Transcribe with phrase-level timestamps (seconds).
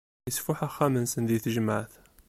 [0.29, 1.93] Isfuḥ axxam-nsen di tejmaεt.